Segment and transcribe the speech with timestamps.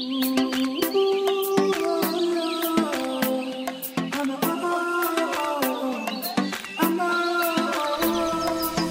[0.00, 0.06] 一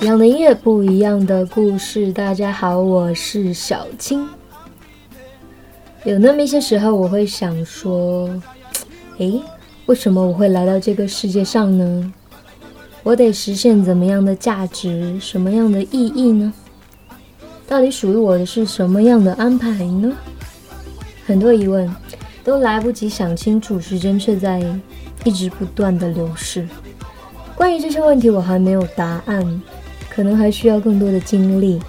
[0.06, 2.14] 样的音乐，不一样的故事。
[2.14, 4.30] 大家好，我是小青。
[6.04, 8.30] 有那么一些时候，我会想说
[9.18, 9.42] ：“诶，
[9.88, 12.14] 为什么我会来到这个世界上呢？
[13.02, 16.54] 我得实现怎么样的价值，什么样的意义呢？
[17.68, 20.16] 到底属于我的是什么样的安排呢？”
[21.30, 21.88] 很多疑问
[22.44, 24.60] 都来不及想清楚，时间却在
[25.24, 26.68] 一直不断的流逝。
[27.56, 29.62] 关于这些问题，我还没有答案。
[30.10, 31.80] 可能还需要更多的经历，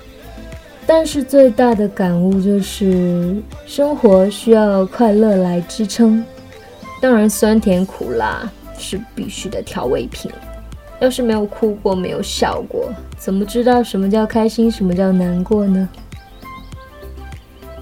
[0.87, 6.23] 但是最大的感悟就是，生活需要快乐来支撑。
[7.01, 8.49] 当然，酸甜苦辣
[8.79, 10.31] 是必须的调味品。
[11.01, 15.89] 要是没有哭过，没有笑过，怎么知道什么叫开心，什么叫难过呢？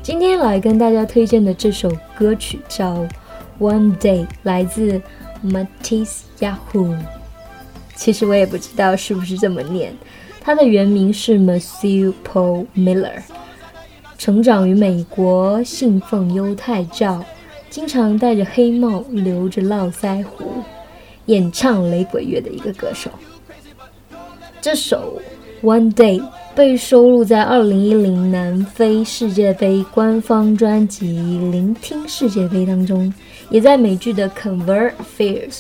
[0.09, 2.95] 今天来跟大家推荐的这首歌曲叫
[3.61, 4.99] 《One Day》，来自
[5.45, 6.97] Matisse Yahoo。
[7.95, 9.95] 其实我也不知道是不是这么念。
[10.41, 13.21] 他的原名是 Matthew Paul Miller，
[14.17, 17.23] 成长于美国，信奉犹太教，
[17.69, 20.63] 经常戴着黑帽，留着络腮胡，
[21.27, 23.11] 演唱雷鬼乐的一个歌手。
[24.63, 25.21] 这首
[25.63, 26.21] 《One Day》
[26.55, 31.07] 被收录在2010南非世界杯官方专辑
[31.51, 33.13] 《聆听世界杯》当中，
[33.51, 35.51] 也在美剧的《Convert Affairs》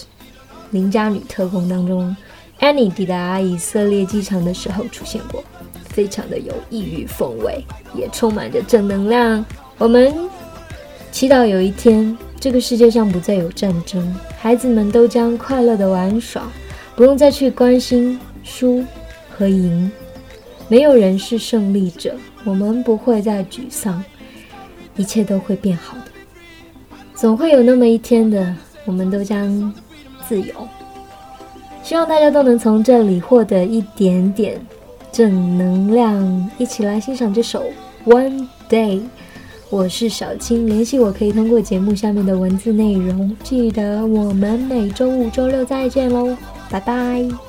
[0.70, 2.16] 邻家女特工当中。
[2.60, 5.42] Annie 抵达以色列机场的时候出现过，
[5.88, 9.44] 非常的有异域风味，也充满着正能量。
[9.78, 10.12] 我们
[11.10, 16.42] 祈祷有一天，这个世界上不再有战争，孩子们都将快乐的玩耍，
[16.94, 18.84] 不用再去关心输
[19.38, 19.90] 和赢。
[20.66, 24.04] 没有人是胜利者，我们不会再沮丧，
[24.96, 26.04] 一切都会变好的。
[27.14, 29.72] 总会有那么一天的，我们都将
[30.28, 30.54] 自由。
[31.82, 34.60] 希望大家都能从这里获得一点点
[35.10, 37.64] 正能量，一起来欣赏这首
[38.12, 38.96] 《One Day》。
[39.70, 43.34] 我是小青，联系我可以通过节目下面的文字内容。
[43.42, 46.36] 记得我们每周五、周六再见喽，
[46.70, 47.47] 拜拜。